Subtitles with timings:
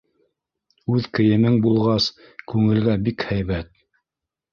[0.93, 2.07] Үҙ кейемең булғас,
[2.53, 3.71] күңелгә бик һәйбәт.